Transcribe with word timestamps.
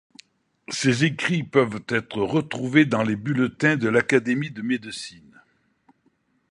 Ces 0.69 1.05
écrits 1.05 1.43
peuvent 1.43 1.83
être 1.87 2.21
retrouvés 2.23 2.85
dans 2.85 3.03
les 3.03 3.15
Bulletins 3.15 3.75
de 3.75 3.87
l’Académie 3.87 4.49
de 4.49 4.63
Médecine. 4.63 5.43